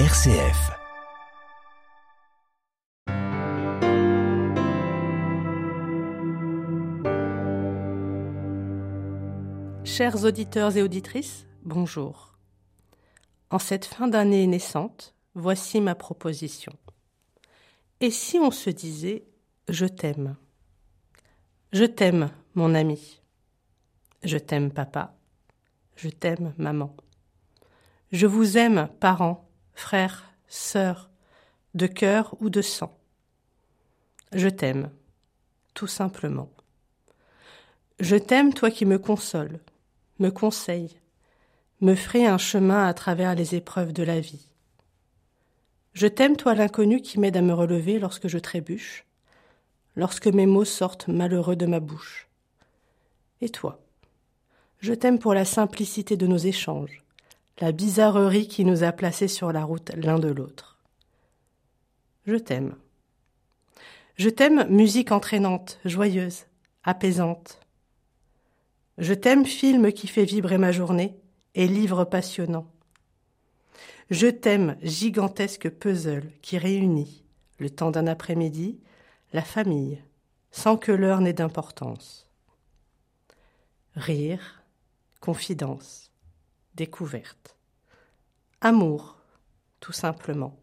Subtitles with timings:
[0.00, 0.72] RCF.
[9.84, 12.36] Chers auditeurs et auditrices, bonjour.
[13.50, 16.72] En cette fin d'année naissante, voici ma proposition.
[18.00, 19.24] Et si on se disait
[19.68, 20.34] Je t'aime
[21.72, 23.20] Je t'aime, mon ami.
[24.24, 25.14] Je t'aime, papa.
[25.94, 26.96] Je t'aime, maman.
[28.10, 29.43] Je vous aime, parents,
[29.74, 31.10] frères, sœurs,
[31.74, 32.96] de cœur ou de sang.
[34.32, 34.90] Je t'aime,
[35.74, 36.50] tout simplement.
[38.00, 39.60] Je t'aime, toi qui me consoles,
[40.18, 40.98] me conseilles,
[41.80, 44.48] me ferais un chemin à travers les épreuves de la vie.
[45.92, 49.04] Je t'aime, toi l'inconnu qui m'aide à me relever lorsque je trébuche,
[49.94, 52.28] lorsque mes mots sortent malheureux de ma bouche.
[53.40, 53.80] Et toi?
[54.80, 57.03] Je t'aime pour la simplicité de nos échanges,
[57.60, 60.78] la bizarrerie qui nous a placés sur la route l'un de l'autre.
[62.26, 62.74] Je t'aime.
[64.16, 66.46] Je t'aime, musique entraînante, joyeuse,
[66.82, 67.60] apaisante.
[68.98, 71.16] Je t'aime, film qui fait vibrer ma journée
[71.54, 72.66] et livre passionnant.
[74.10, 77.24] Je t'aime, gigantesque puzzle qui réunit,
[77.58, 78.80] le temps d'un après-midi,
[79.32, 80.02] la famille,
[80.52, 82.28] sans que l'heure n'ait d'importance.
[83.96, 84.62] Rire,
[85.20, 86.12] confidence,
[86.74, 87.56] découverte.
[88.60, 89.16] Amour,
[89.80, 90.58] tout simplement.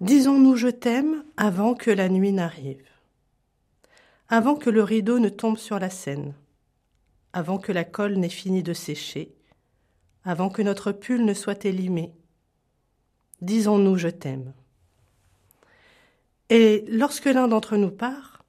[0.00, 2.86] Disons-nous je t'aime avant que la nuit n'arrive,
[4.28, 6.34] avant que le rideau ne tombe sur la scène,
[7.32, 9.34] avant que la colle n'ait fini de sécher,
[10.24, 12.12] avant que notre pull ne soit élimé.
[13.42, 14.52] Disons-nous je t'aime.
[16.48, 18.42] Et lorsque l'un d'entre nous part,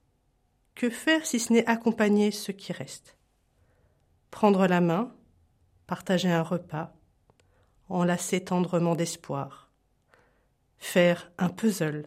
[0.75, 3.15] que faire si ce n'est accompagner ceux qui restent
[4.31, 5.13] Prendre la main,
[5.91, 6.93] partager un repas,
[7.89, 9.69] enlacer tendrement d'espoir,
[10.77, 12.05] faire un puzzle.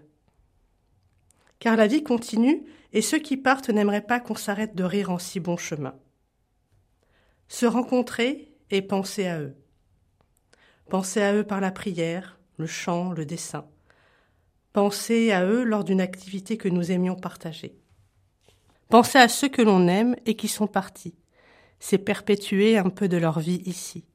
[1.58, 5.18] Car la vie continue et ceux qui partent n'aimeraient pas qu'on s'arrête de rire en
[5.18, 5.94] si bon chemin.
[7.48, 9.54] Se rencontrer et penser à eux.
[10.88, 13.66] Penser à eux par la prière, le chant, le dessin.
[14.72, 17.76] Penser à eux lors d'une activité que nous aimions partager.
[18.88, 21.14] Penser à ceux que l'on aime et qui sont partis
[21.86, 24.06] c'est perpétuer un peu de leur vie ici.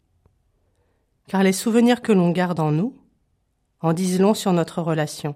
[1.28, 2.97] Car les souvenirs que l'on garde en nous
[3.81, 5.35] en disent long sur notre relation,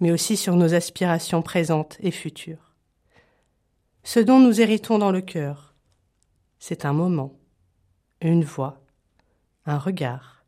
[0.00, 2.74] mais aussi sur nos aspirations présentes et futures.
[4.04, 5.74] Ce dont nous héritons dans le cœur,
[6.58, 7.38] c'est un moment,
[8.22, 8.80] une voix,
[9.66, 10.46] un regard,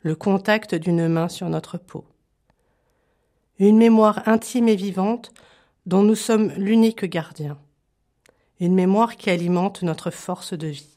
[0.00, 2.06] le contact d'une main sur notre peau,
[3.58, 5.34] une mémoire intime et vivante
[5.84, 7.58] dont nous sommes l'unique gardien
[8.60, 10.96] une mémoire qui alimente notre force de vie.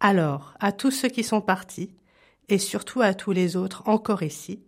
[0.00, 1.90] Alors, à tous ceux qui sont partis,
[2.48, 4.60] et surtout à tous les autres encore ici,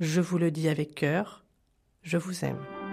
[0.00, 1.44] je vous le dis avec cœur,
[2.02, 2.83] je vous aime.